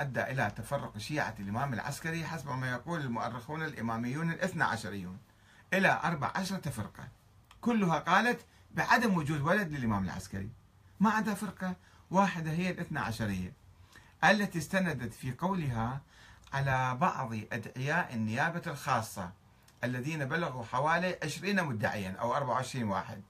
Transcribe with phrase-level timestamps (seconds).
[0.00, 5.18] أدى إلى تفرق شيعة الإمام العسكري حسب ما يقول المؤرخون الإماميون الاثنى عشريون
[5.74, 7.08] إلى أربع عشرة فرقة.
[7.60, 8.44] كلها قالت
[8.74, 10.50] بعدم وجود ولد للإمام العسكري.
[11.00, 11.76] ما عدا فرقة
[12.10, 13.52] واحدة هي الاثنى عشرية
[14.24, 16.00] التي استندت في قولها
[16.52, 19.30] على بعض أدعياء النيابة الخاصة
[19.84, 23.22] الذين بلغوا حوالي 20 مدعيا أو 24 واحد.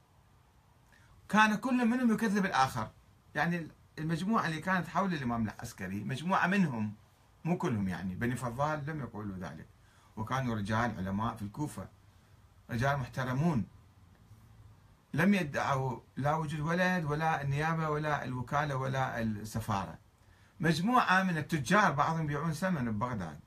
[1.28, 2.90] كان كل منهم يكذب الآخر.
[3.34, 6.94] يعني المجموعة اللي كانت حول الإمام العسكري مجموعة منهم
[7.44, 9.66] مو كلهم يعني بني فضال لم يقولوا ذلك.
[10.16, 11.88] وكانوا رجال علماء في الكوفة
[12.70, 13.64] رجال محترمون.
[15.14, 19.98] لم يدعوا لا وجود ولد ولا النيابة ولا الوكالة ولا السفارة.
[20.60, 23.40] مجموعة من التجار بعضهم يبيعون سمن ببغداد.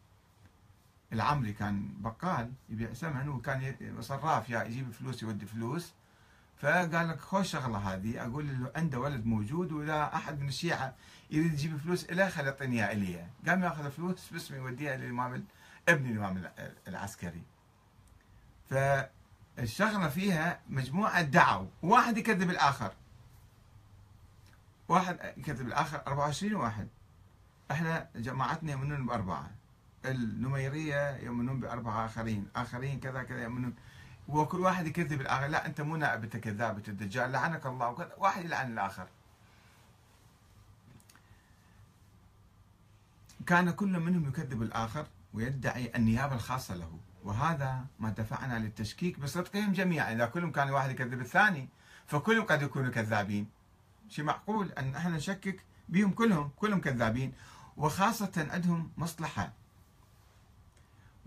[1.14, 5.94] العمري كان بقال يبيع سمن وكان صراف يا يجيب فلوس يودي فلوس.
[6.62, 10.96] فقال لك خوش شغلة هذه أقول له عنده ولد موجود وإذا أحد من الشيعة
[11.32, 15.46] يريد يجيب فلوس له خلي يعطيني اياها الي قام يأخذ فلوس باسمه يوديها للإمام
[15.90, 16.52] ابن الإمام
[16.88, 17.42] العسكري.
[18.70, 22.92] فالشغلة فيها مجموعة دعوا واحد يكذب الآخر.
[24.88, 26.88] واحد يكذب الآخر 24 واحد.
[27.72, 29.52] إحنا جماعتنا يؤمنون بأربعة.
[30.06, 33.76] النميرية يؤمنون بأربعة آخرين آخرين كذا كذا يؤمنون.
[34.28, 35.48] وكل واحد يكذب الآخر.
[35.48, 37.90] لا أنت مو نائب أنت كذاب أنت الدجال لعنك الله.
[37.90, 38.16] وكذا.
[38.18, 39.08] واحد يلعن الآخر.
[43.46, 47.00] كان كل منهم يكذب الآخر ويدعي النيابة الخاصة له.
[47.24, 50.14] وهذا ما دفعنا للتشكيك بصدقهم جميعا.
[50.14, 51.70] إذا كلهم كان واحد يكذب الثاني
[52.08, 53.50] فكلهم قد يكونوا كذابين.
[54.10, 56.50] شيء معقول أن إحنا نشكك بهم كلهم.
[56.56, 57.34] كلهم كذابين.
[57.78, 59.54] وخاصة عندهم مصلحة.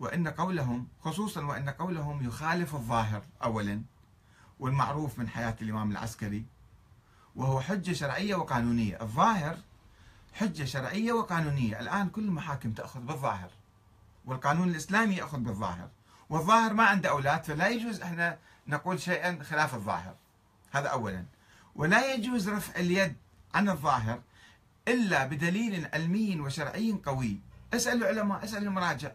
[0.01, 3.83] وأن قولهم خصوصا وأن قولهم يخالف الظاهر أولا
[4.61, 6.45] والمعروف من حياة الإمام العسكري
[7.37, 9.03] وهو حجة شرعية وقانونية.
[9.03, 9.59] الظاهر
[10.33, 11.81] حجة شرعية وقانونية.
[11.81, 13.51] الآن كل المحاكم تأخذ بالظاهر
[14.25, 15.89] والقانون الإسلامي يأخذ بالظاهر
[16.31, 20.14] والظاهر ما عنده أولاد فلا يجوز إحنا نقول شيئا خلاف الظاهر.
[20.70, 21.24] هذا أولا.
[21.74, 23.17] ولا يجوز رفع اليد
[23.55, 24.23] عن الظاهر
[24.89, 27.41] إلا بدليل علمي وشرعي قوي.
[27.74, 29.11] اسأل العلماء اسأل المراجع.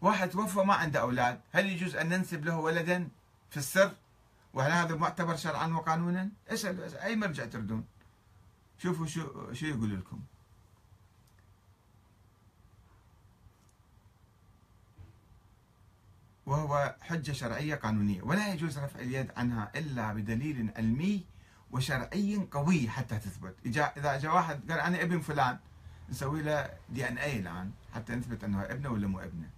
[0.00, 1.40] واحد توفى ما عنده أولاد.
[1.52, 3.08] هل يجوز أن ننسب له ولدا
[3.50, 3.92] في السر؟
[4.54, 7.84] وهل هذا معتبر شرعا وقانونا؟ اسأل أي مرجع تردون.
[8.78, 10.20] شوفوا شو شو يقول لكم.
[16.46, 18.22] وهو حجة شرعية قانونية.
[18.22, 21.24] ولا يجوز رفع اليد عنها إلا بدليل علمي
[21.70, 23.54] وشرعي قوي حتى تثبت.
[23.66, 25.58] إذا جاء واحد قال أنا ابن فلان
[26.10, 29.57] نسوي له دي إن اي الآن حتى نثبت أنه ابنه ولا مو ابنه.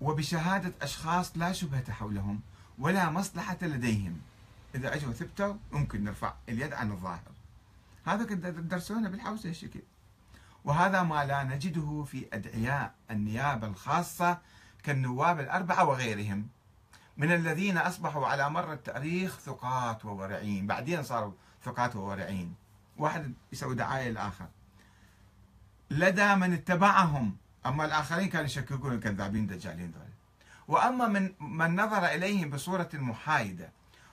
[0.00, 2.40] وبشهادة أشخاص لا شبهة حولهم
[2.78, 4.20] ولا مصلحة لديهم.
[4.74, 7.32] إذا أجوا ثبتوا ممكن نرفع اليد عن الظاهر.
[8.04, 9.80] هذا كنت تدرسونه بالحوزة الشكل
[10.64, 14.38] وهذا ما لا نجده في أدعياء النيابة الخاصة
[14.82, 16.48] كالنواب الأربعة وغيرهم.
[17.16, 20.66] من الذين أصبحوا على مر التاريخ ثقات وورعين.
[20.66, 21.32] بعدين صاروا
[21.64, 22.54] ثقات وورعين.
[22.96, 24.46] واحد يسوي دعاية للآخر
[25.90, 30.02] لدى من اتبعهم أما الآخرين كانوا يشككون الكذابين الدجالين دول.
[30.68, 33.72] وأما من من نظر إليهم بصورة محايدة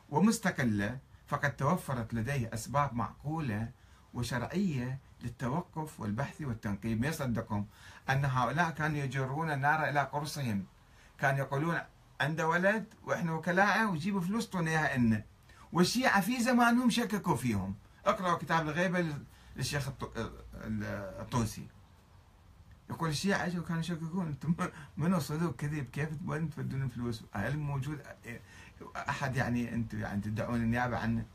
[0.10, 0.98] ومستقلة
[1.28, 3.70] فقد توفرت لديه أسباب معقولة
[4.14, 7.02] وشرعية للتوقف والبحث والتنقيب.
[7.02, 7.68] ما يصدقهم
[8.10, 10.66] أن هؤلاء كانوا يجرون النار إلى قرصهم.
[11.20, 11.80] كانوا يقولون
[12.22, 15.24] عنده ولد وإحنا وكلاءه ويجيبوا فلوس إياها إلنا
[15.72, 17.76] والشيعة في زمانهم شككوا فيهم.
[18.06, 19.16] اقرأوا كتاب الغيبة
[19.56, 19.90] للشيخ
[20.64, 21.68] الطوسي.
[22.90, 24.56] يقول الشيعة اجوا كانوا يشككون أنتم
[24.98, 28.02] منو صدق كذب كيف وين تودون فلوس؟ هل موجود
[28.96, 31.26] أحد يعني أنتم يعني تدعون النيابة عنه؟